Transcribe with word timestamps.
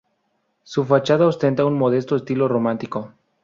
Su 0.63 0.83
fachada 0.83 1.27
ostenta 1.27 1.63
un 1.63 1.77
modesto 1.77 2.15
estilo 2.15 2.47
románico. 2.47 3.11